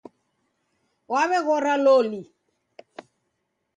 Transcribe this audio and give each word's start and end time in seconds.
W'aweghora 1.11 1.73
loli. 1.85 2.21